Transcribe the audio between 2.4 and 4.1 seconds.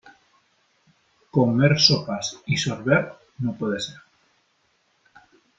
y sorber, no puede ser.